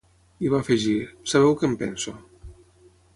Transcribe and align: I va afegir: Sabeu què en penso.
I 0.47 0.49
va 0.53 0.61
afegir: 0.63 0.95
Sabeu 1.33 1.55
què 1.59 1.69
en 1.73 1.75
penso. 1.85 2.15